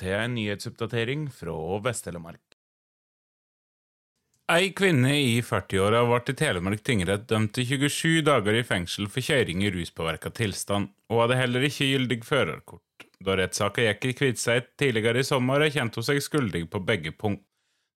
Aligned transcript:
Til 0.00 0.16
en 0.16 0.34
nyhetsoppdatering 0.36 1.28
fra 1.34 1.54
Vest-Telemark. 1.84 2.42
Ei 4.52 4.72
kvinne 4.76 5.12
i 5.16 5.36
40-åra 5.40 6.02
ble 6.08 6.18
i 6.28 6.36
Telemark 6.36 6.82
tingrett 6.84 7.28
dømt 7.30 7.54
til 7.56 7.68
27 7.78 8.24
dager 8.26 8.58
i 8.58 8.64
fengsel 8.66 9.06
for 9.08 9.24
kjøring 9.24 9.62
i 9.62 9.70
ruspåvirka 9.72 10.32
tilstand, 10.34 10.90
og 11.08 11.22
hadde 11.22 11.38
heller 11.38 11.64
ikke 11.68 11.86
gyldig 11.92 12.18
førerkort. 12.26 13.06
Da 13.22 13.36
rettssaka 13.38 13.86
gikk 13.86 14.08
i 14.10 14.16
Kviteseid 14.18 14.74
tidligere 14.80 15.22
i 15.22 15.28
sommer, 15.28 15.62
erkjente 15.62 16.00
hun 16.00 16.08
seg 16.08 16.20
skyldig 16.24 16.66
på 16.72 16.82
begge 16.84 17.14
punkt. 17.14 17.46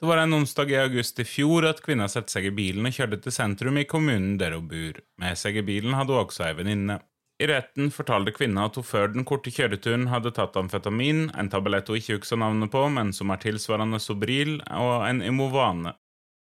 Det 0.00 0.10
var 0.10 0.20
en 0.20 0.36
onsdag 0.36 0.70
i 0.70 0.78
august 0.82 1.20
i 1.22 1.24
fjor 1.24 1.64
at 1.64 1.80
kvinna 1.80 2.10
satte 2.12 2.34
seg 2.34 2.50
i 2.50 2.54
bilen 2.54 2.84
og 2.84 2.92
kjørte 2.92 3.22
til 3.24 3.32
sentrum 3.32 3.78
i 3.80 3.86
kommunen 3.88 4.36
der 4.36 4.52
hun 4.52 4.68
bor. 4.68 5.00
Med 5.22 5.38
seg 5.40 5.56
i 5.56 5.64
bilen 5.64 5.96
hadde 5.96 6.12
hun 6.12 6.26
også 6.26 6.44
ei 6.44 6.56
venninne. 6.58 6.98
I 7.44 7.46
retten 7.46 7.90
fortalte 7.92 8.32
kvinna 8.32 8.62
at 8.70 8.78
hun 8.78 8.86
før 8.88 9.10
den 9.12 9.24
korte 9.28 9.50
kjøreturen 9.52 10.06
hadde 10.08 10.30
tatt 10.32 10.54
amfetamin, 10.56 11.26
en 11.36 11.50
tablett 11.52 11.90
hun 11.92 11.98
ikke 11.98 12.16
husker 12.16 12.40
navnet 12.40 12.70
på, 12.72 12.86
men 12.88 13.10
som 13.12 13.32
er 13.34 13.42
tilsvarende 13.42 14.00
Sobril, 14.00 14.54
og 14.72 15.04
en 15.04 15.20
Imovane. 15.20 15.92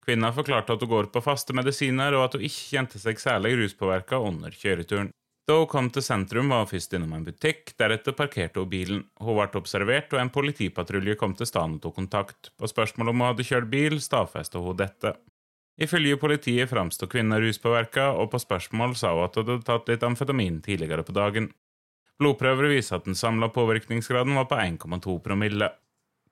Kvinna 0.03 0.33
forklarte 0.35 0.75
at 0.75 0.83
hun 0.83 0.91
går 0.91 1.07
på 1.13 1.21
faste 1.23 1.55
medisiner, 1.55 2.17
og 2.17 2.25
at 2.25 2.35
hun 2.35 2.43
ikke 2.43 2.65
kjente 2.73 2.99
seg 2.99 3.21
særlig 3.23 3.53
ruspåvirka 3.61 4.19
under 4.19 4.51
kjøreturen. 4.51 5.13
Da 5.47 5.55
hun 5.61 5.71
kom 5.71 5.87
til 5.93 6.03
sentrum, 6.03 6.51
var 6.51 6.65
hun 6.65 6.71
først 6.73 6.91
innom 6.97 7.15
en 7.15 7.23
butikk, 7.29 7.77
deretter 7.79 8.17
parkerte 8.17 8.59
hun 8.59 8.73
bilen. 8.73 9.05
Hun 9.23 9.39
ble 9.39 9.61
observert, 9.61 10.11
og 10.11 10.19
en 10.19 10.33
politipatrulje 10.35 11.15
kom 11.21 11.37
til 11.37 11.47
stedet 11.47 11.79
og 11.79 11.85
tok 11.85 11.95
kontakt. 12.01 12.51
På 12.59 12.67
spørsmål 12.67 13.13
om 13.13 13.23
hun 13.23 13.31
hadde 13.31 13.47
kjørt 13.47 13.71
bil, 13.71 14.01
stadfestet 14.03 14.59
hun 14.67 14.83
dette. 14.83 15.15
Ifølge 15.79 16.17
politiet 16.19 16.67
framsto 16.67 17.07
kvinnen 17.07 17.39
ruspåvirka, 17.39 18.09
og 18.19 18.33
på 18.33 18.41
spørsmål 18.43 18.97
sa 18.99 19.13
hun 19.15 19.25
at 19.29 19.37
hun 19.39 19.45
hadde 19.47 19.67
tatt 19.67 19.91
litt 19.91 20.03
amfetamin 20.03 20.59
tidligere 20.65 21.05
på 21.07 21.15
dagen. 21.15 21.51
Blodprøver 22.19 22.67
viser 22.73 22.97
at 22.97 23.05
den 23.07 23.15
samla 23.15 23.47
påvirkningsgraden 23.55 24.35
var 24.35 24.49
på 24.49 24.59
1,2 24.59 25.15
promille. 25.23 25.69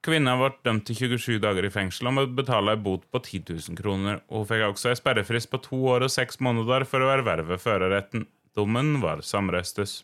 Kvinna 0.03 0.35
ble 0.39 0.51
dømt 0.67 0.85
til 0.87 0.99
27 1.15 1.39
dager 1.43 1.65
i 1.65 1.71
fengsel 1.73 2.09
og 2.09 2.17
måtte 2.17 2.35
betale 2.37 2.75
en 2.75 2.83
bot 2.83 3.07
på 3.11 3.21
10 3.23 3.39
000 3.47 3.79
kroner, 3.79 4.19
hun 4.27 4.45
fikk 4.47 4.65
også 4.67 4.91
en 4.91 4.99
sperrefrist 4.99 5.49
på 5.51 5.61
to 5.63 5.79
år 5.95 6.05
og 6.05 6.13
seks 6.13 6.41
måneder 6.43 6.85
for 6.87 7.03
å 7.03 7.09
erverve 7.15 7.57
førerretten. 7.61 8.27
Dommen 8.57 8.97
var 9.01 9.23
samrøstes. 9.25 10.01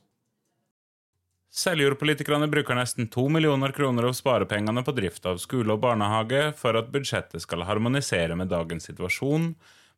Seljordpolitikerne 1.54 2.48
bruker 2.50 2.74
nesten 2.74 3.06
to 3.14 3.28
millioner 3.30 3.70
kroner 3.78 4.08
av 4.08 4.16
sparepengene 4.18 4.82
på 4.82 4.96
drift 4.98 5.28
av 5.30 5.38
skole 5.38 5.76
og 5.76 5.84
barnehage 5.84 6.48
for 6.58 6.74
at 6.80 6.88
budsjettet 6.90 7.44
skal 7.44 7.62
harmonisere 7.68 8.34
med 8.34 8.50
dagens 8.50 8.90
situasjon, 8.90 9.52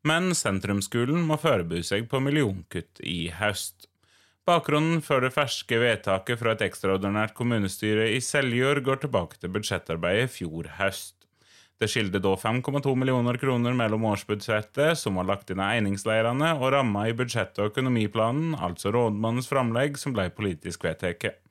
men 0.03 0.33
sentrumsskolen 0.35 1.23
må 1.23 1.37
forberede 1.39 1.87
seg 1.87 2.09
på 2.11 2.19
millionkutt 2.19 2.99
i 2.99 3.29
høst. 3.39 3.87
Bakgrunnen 4.45 4.99
for 5.01 5.23
det 5.23 5.31
ferske 5.31 5.79
vedtaket 5.79 6.41
fra 6.41 6.57
et 6.57 6.65
ekstraordinært 6.67 7.31
kommunestyre 7.39 8.09
i 8.11 8.19
Seljord 8.19 8.83
går 8.83 9.05
tilbake 9.05 9.39
til 9.39 9.55
budsjettarbeidet 9.55 10.27
i 10.27 10.33
fjor 10.35 10.69
høst. 10.81 11.15
Det 11.79 11.87
skilte 11.91 12.19
da 12.19 12.35
5,2 12.35 12.91
millioner 12.99 13.39
kroner 13.39 13.73
mellom 13.75 14.03
årsbudsjettet, 14.11 14.99
som 14.99 15.15
var 15.19 15.31
lagt 15.31 15.55
inn 15.55 15.63
av 15.63 15.71
einingsleirene, 15.79 16.51
og 16.59 16.75
ramma 16.75 17.07
i 17.07 17.15
budsjettet 17.15 17.63
og 17.63 17.71
økonomiplanen, 17.71 18.53
altså 18.59 18.91
rådmannens 18.95 19.47
framlegg, 19.51 19.97
som 19.99 20.15
ble 20.15 20.27
politisk 20.35 20.83
vedtatt. 20.83 21.44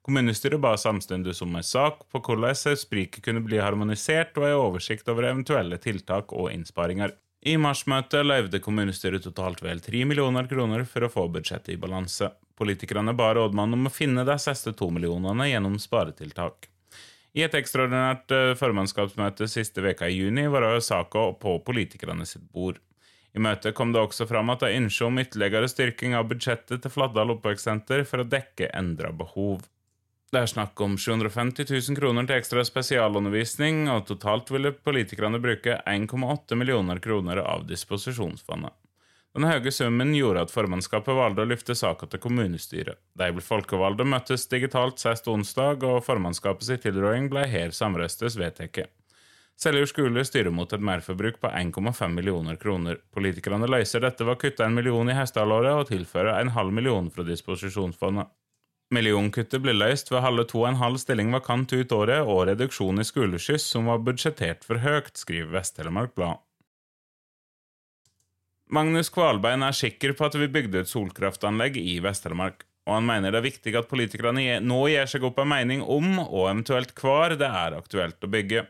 Kommunestyret 0.00 0.60
ba 0.60 0.76
samtidig 0.80 1.34
om 1.44 1.56
en 1.56 1.66
sak 1.66 2.06
på 2.08 2.20
hvordan 2.24 2.56
spriket 2.56 3.24
kunne 3.24 3.42
bli 3.44 3.58
harmonisert, 3.60 4.32
og 4.38 4.46
en 4.48 4.60
oversikt 4.62 5.08
over 5.12 5.28
eventuelle 5.28 5.76
tiltak 5.78 6.32
og 6.32 6.48
innsparinger. 6.52 7.12
I 7.44 7.56
marsmøtet 7.56 8.24
løyvde 8.24 8.60
kommunestyret 8.64 9.24
totalt 9.24 9.62
vel 9.64 9.80
3 9.80 10.04
millioner 10.08 10.48
kroner 10.48 10.84
for 10.88 11.04
å 11.04 11.12
få 11.12 11.26
budsjettet 11.32 11.74
i 11.74 11.78
balanse. 11.80 12.28
Politikerne 12.56 13.14
ba 13.16 13.30
rådmannen 13.36 13.78
om 13.78 13.88
å 13.88 13.92
finne 13.92 14.24
de 14.28 14.36
siste 14.40 14.74
to 14.76 14.90
millionene 14.92 15.48
gjennom 15.48 15.78
sparetiltak. 15.80 16.68
I 17.32 17.44
et 17.46 17.54
ekstraordinært 17.54 18.32
eh, 18.34 18.52
formannskapsmøte 18.58 19.48
siste 19.48 19.84
veka 19.84 20.08
i 20.10 20.18
juni 20.18 20.48
var 20.50 20.66
saka 20.84 21.30
på 21.40 21.58
politikerne 21.64 22.26
sitt 22.26 22.48
bord. 22.52 22.80
I 23.32 23.40
møtet 23.40 23.76
kom 23.78 23.92
det 23.94 24.02
også 24.02 24.26
fram 24.26 24.50
at 24.50 24.64
de 24.64 24.74
ønsker 24.74 25.06
om 25.06 25.20
ytterligere 25.22 25.68
styrking 25.70 26.16
av 26.18 26.26
budsjettet 26.32 26.82
til 26.82 26.92
Fladdal 26.92 27.36
oppvekstsenter 27.36 28.02
for 28.08 28.24
å 28.24 28.26
dekke 28.26 28.72
endra 28.74 29.12
behov. 29.14 29.62
Det 30.30 30.38
er 30.38 30.46
snakk 30.46 30.78
om 30.84 30.92
750 30.94 31.66
000 31.90 31.96
kroner 31.98 32.26
til 32.28 32.36
ekstra 32.38 32.62
spesialundervisning, 32.62 33.88
og 33.90 34.04
totalt 34.06 34.52
ville 34.54 34.70
politikerne 34.70 35.40
bruke 35.42 35.80
1,8 35.90 36.54
millioner 36.54 37.00
kroner 37.02 37.40
av 37.42 37.64
disposisjonsfondet. 37.66 38.70
Den 39.34 39.46
høye 39.46 39.72
summen 39.74 40.14
gjorde 40.14 40.44
at 40.46 40.54
formannskapet 40.54 41.18
valgte 41.18 41.42
å 41.42 41.50
løfte 41.50 41.74
saka 41.78 42.06
til 42.10 42.22
kommunestyret. 42.22 42.98
De 43.18 43.42
folkevalgte 43.42 44.06
møttes 44.06 44.46
digitalt 44.50 45.02
sist 45.02 45.26
onsdag, 45.30 45.82
og 45.86 46.02
formannskapets 46.06 46.78
tilråding 46.82 47.26
ble 47.30 47.48
her 47.50 47.74
samrøstes 47.74 48.38
vedtatt. 48.38 48.86
Seljord 49.60 49.90
skole 49.90 50.22
styrer 50.24 50.54
mot 50.54 50.70
et 50.72 50.82
merforbruk 50.82 51.42
på 51.42 51.50
1,5 51.50 52.14
millioner 52.14 52.58
kroner. 52.58 53.02
Politikerne 53.14 53.66
løser 53.70 54.06
dette 54.06 54.22
ved 54.22 54.38
å 54.38 54.42
kutte 54.46 54.66
en 54.66 54.78
million 54.78 55.10
i 55.10 55.18
hestehalvåret 55.18 55.74
og 55.74 55.90
tilføre 55.90 56.38
en 56.38 56.54
halv 56.54 56.74
million 56.74 57.10
fra 57.10 57.26
disposisjonsfondet. 57.26 58.30
Millionkuttet 58.90 59.62
ble 59.62 59.76
løst 59.76 60.08
ved 60.10 60.24
halve 60.24 60.44
to 60.50 60.64
og 60.64 60.72
en 60.72 60.80
halv 60.80 60.98
stilling 60.98 61.30
vakant 61.30 61.70
ut 61.70 61.92
året 61.94 62.26
og 62.26 62.48
reduksjon 62.48 62.98
i 62.98 63.06
skoleskyss 63.06 63.68
som 63.76 63.86
var 63.86 64.00
budsjettert 64.02 64.66
for 64.66 64.82
høyt, 64.82 65.12
skriver 65.14 65.52
Vest-Telemark 65.54 66.16
Blad. 66.18 66.40
Magnus 68.70 69.10
Kvalbein 69.14 69.62
er 69.66 69.74
sikker 69.74 70.14
på 70.18 70.26
at 70.26 70.36
vi 70.38 70.50
bygde 70.50 70.82
et 70.82 70.90
solkraftanlegg 70.90 71.78
i 71.78 71.96
Vest-Telemark, 72.02 72.64
og 72.86 72.96
han 72.96 73.06
mener 73.06 73.30
det 73.30 73.38
er 73.40 73.46
viktig 73.46 73.74
at 73.78 73.88
politikerne 73.90 74.58
nå 74.62 74.80
gir 74.90 75.10
seg 75.10 75.26
opp 75.26 75.38
en 75.42 75.50
mening 75.50 75.82
om, 75.86 76.18
og 76.26 76.48
eventuelt 76.48 76.94
hvor, 76.98 77.34
det 77.38 77.46
er 77.46 77.78
aktuelt 77.78 78.26
å 78.26 78.30
bygge. 78.30 78.64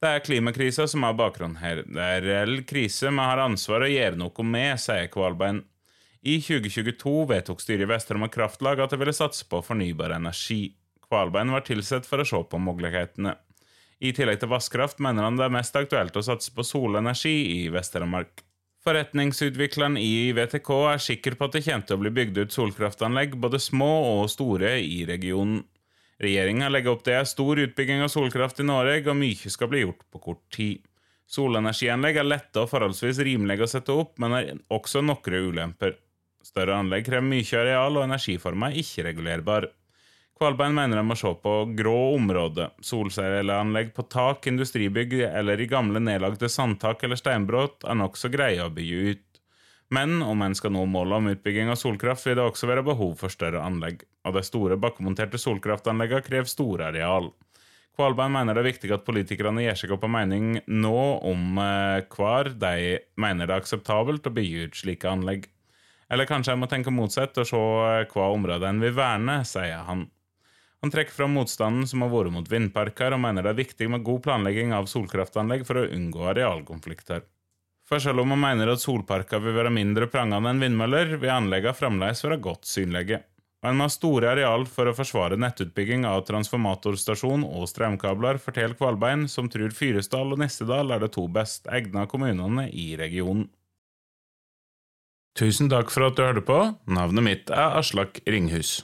Det 0.00 0.08
er 0.08 0.24
klimakrisa 0.24 0.86
som 0.88 1.04
er 1.04 1.16
bakgrunnen 1.16 1.60
her. 1.60 1.82
Det 1.84 2.00
er 2.00 2.24
reell 2.24 2.62
krise 2.68 3.12
vi 3.12 3.20
har 3.20 3.44
ansvar 3.44 3.84
å 3.84 3.92
gjøre 3.92 4.16
noe 4.20 4.46
med, 4.48 4.80
sier 4.80 5.12
Kvalbein. 5.12 5.60
I 6.20 6.36
2022 6.44 7.12
vedtok 7.30 7.62
styret 7.64 7.86
i 7.86 7.88
Vest-Telemark 7.88 8.34
Kraftlag 8.34 8.80
at 8.84 8.92
det 8.92 8.98
ville 9.00 9.14
satse 9.16 9.46
på 9.48 9.62
fornybar 9.64 10.12
energi. 10.12 10.74
Kvalbein 11.08 11.52
var 11.54 11.64
tilsett 11.64 12.04
for 12.04 12.20
å 12.20 12.26
se 12.28 12.40
på 12.44 12.60
mulighetene. 12.60 13.38
I 14.04 14.12
tillegg 14.16 14.42
til 14.42 14.50
vannkraft 14.52 15.00
mener 15.00 15.24
han 15.24 15.38
det 15.40 15.46
er 15.46 15.54
mest 15.54 15.76
aktuelt 15.76 16.16
å 16.16 16.24
satse 16.24 16.52
på 16.52 16.64
solenergi 16.64 17.32
i 17.54 17.62
Vest-Telemark. 17.72 18.44
Forretningsutvikleren 18.84 19.96
i 20.00 20.32
VTK 20.36 20.70
er 20.90 21.00
sikker 21.04 21.36
på 21.36 21.48
at 21.48 21.56
det 21.56 21.64
kommer 21.64 21.88
til 21.88 21.96
å 21.96 22.02
bli 22.04 22.12
bygd 22.20 22.42
ut 22.42 22.54
solkraftanlegg, 22.56 23.38
både 23.40 23.60
små 23.60 23.90
og 24.10 24.28
store, 24.32 24.76
i 24.80 25.02
regionen. 25.08 25.64
Regjeringa 26.20 26.68
legger 26.68 26.96
opp 26.96 27.04
til 27.04 27.16
en 27.16 27.28
stor 27.28 27.60
utbygging 27.64 28.04
av 28.04 28.12
solkraft 28.12 28.60
i 28.60 28.68
Norge, 28.68 29.08
og 29.08 29.16
mye 29.20 29.52
skal 29.52 29.72
bli 29.72 29.86
gjort 29.86 30.04
på 30.12 30.20
kort 30.28 30.44
tid. 30.52 30.84
Solenergianlegg 31.30 32.20
er 32.20 32.28
lette 32.28 32.60
og 32.60 32.68
forholdsvis 32.72 33.20
rimelige 33.24 33.64
å 33.64 33.72
sette 33.72 33.96
opp, 33.96 34.16
men 34.20 34.36
har 34.36 34.54
også 34.72 35.00
noen 35.04 35.48
ulemper. 35.48 35.96
Større 36.44 36.78
anlegg 36.80 37.04
krever 37.06 37.26
mye 37.26 37.60
areal, 37.60 37.98
og 37.98 38.06
energiforma 38.06 38.70
er 38.70 38.80
ikke 38.80 39.06
regulerbar. 39.10 39.68
Kvalbein 40.40 40.72
mener 40.72 40.96
de 40.96 41.04
må 41.04 41.16
se 41.20 41.28
på 41.42 41.54
grå 41.76 41.96
områder, 42.14 42.70
solcelleanlegg 42.80 43.90
på 43.92 44.06
tak, 44.08 44.46
industribygg 44.48 45.18
eller 45.28 45.60
i 45.60 45.66
gamle 45.68 46.00
nedlagte 46.00 46.48
sandtak 46.48 47.04
eller 47.04 47.20
steinbrudd 47.20 47.84
er 47.84 47.98
nokså 48.00 48.30
greie 48.32 48.64
å 48.64 48.72
bygge 48.72 49.02
ut. 49.10 49.26
Men 49.92 50.22
om 50.22 50.40
en 50.40 50.56
skal 50.56 50.72
nå 50.72 50.86
målet 50.88 51.18
om 51.18 51.28
utbygging 51.34 51.68
av 51.68 51.76
solkraft, 51.76 52.24
vil 52.24 52.38
det 52.38 52.46
også 52.46 52.70
være 52.70 52.86
behov 52.86 53.16
for 53.20 53.32
større 53.34 53.60
anlegg, 53.60 54.06
og 54.24 54.38
de 54.38 54.46
store 54.46 54.80
bakkemonterte 54.80 55.38
solkraftanleggene 55.42 56.24
krever 56.24 56.48
store 56.48 56.88
areal. 56.88 57.32
Kvalbein 57.98 58.32
mener 58.32 58.56
det 58.56 58.62
er 58.62 58.70
viktig 58.70 58.94
at 58.96 59.04
politikerne 59.04 59.66
gir 59.66 59.76
seg 59.76 59.92
opp 59.92 60.06
en 60.06 60.14
mening 60.14 60.52
nå 60.72 61.00
om 61.26 61.58
eh, 61.60 62.06
hvor 62.08 62.48
de 62.48 63.00
mener 63.20 63.44
det 63.44 63.52
er 63.52 63.60
akseptabelt 63.60 64.24
å 64.24 64.32
bygge 64.40 64.70
ut 64.70 64.78
slike 64.86 65.10
anlegg. 65.10 65.50
Eller 66.10 66.26
kanskje 66.26 66.54
jeg 66.54 66.60
må 66.60 66.68
tenke 66.70 66.92
motsatt 66.94 67.38
og 67.38 67.46
se 67.46 67.58
hva 68.12 68.30
området 68.34 68.66
en 68.66 68.82
vil 68.82 68.96
verne, 68.96 69.40
sier 69.46 69.86
han. 69.86 70.08
Han 70.80 70.92
trekker 70.92 71.12
fram 71.12 71.34
motstanden 71.36 71.86
som 71.86 72.02
har 72.02 72.10
vært 72.10 72.32
mot 72.34 72.48
vindparker, 72.48 73.12
og 73.12 73.20
mener 73.20 73.44
det 73.44 73.52
er 73.52 73.60
viktig 73.60 73.90
med 73.92 74.04
god 74.06 74.22
planlegging 74.24 74.72
av 74.72 74.88
solkraftanlegg 74.90 75.66
for 75.68 75.82
å 75.82 75.90
unngå 75.92 76.24
arealkonflikter. 76.32 77.26
For 77.90 78.00
selv 78.02 78.22
om 78.22 78.32
han 78.32 78.40
mener 78.40 78.70
at 78.70 78.82
solparker 78.82 79.42
vil 79.42 79.56
være 79.56 79.72
mindre 79.74 80.06
prangende 80.10 80.52
enn 80.52 80.62
vindmøller, 80.62 81.16
vil 81.18 81.34
anleggene 81.34 81.76
fremdeles 81.76 82.24
være 82.24 82.40
godt 82.42 82.70
synlige. 82.70 83.20
Og 83.60 83.68
en 83.68 83.76
må 83.76 83.84
ha 83.84 83.92
store 83.92 84.30
areal 84.30 84.64
for 84.70 84.88
å 84.88 84.96
forsvare 84.96 85.36
nettutbygging 85.36 86.06
av 86.08 86.22
transformatorstasjon 86.30 87.42
og 87.44 87.66
strømkabler, 87.68 88.38
forteller 88.40 88.78
Kvalbein, 88.78 89.26
som 89.28 89.50
tror 89.52 89.74
Fyresdal 89.76 90.32
og 90.32 90.40
Nissedal 90.40 90.94
er 90.94 91.02
de 91.02 91.10
to 91.12 91.26
best 91.28 91.68
egnede 91.68 92.08
kommunene 92.08 92.70
i 92.72 92.94
regionen. 92.96 93.50
Tusen 95.40 95.70
takk 95.72 95.88
for 95.88 96.04
at 96.04 96.18
du 96.18 96.20
hørte 96.20 96.42
på. 96.44 96.56
Navnet 96.92 97.24
mitt 97.24 97.48
er 97.48 97.78
Aslak 97.80 98.18
Ringhus. 98.28 98.82